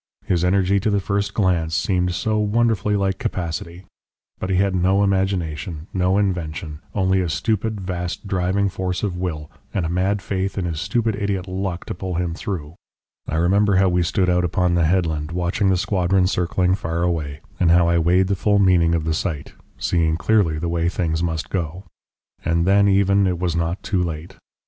[0.25, 3.83] His energy to the first glance seemed so wonderfully like capacity!
[4.39, 9.51] But he had no imagination, no invention, only a stupid, vast, driving force of will,
[9.75, 12.73] and a mad faith in his stupid idiot 'luck' to pull him through.
[13.29, 17.41] I remember how we stood out upon the headland watching the squadron circling far away,
[17.59, 21.21] and how I weighed the full meaning of the sight, seeing clearly the way things
[21.21, 21.83] must go.
[22.43, 24.35] And then even it was not too late.